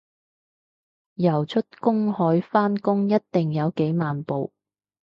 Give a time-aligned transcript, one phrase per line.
[1.13, 4.51] 游出公海返工一定有幾萬步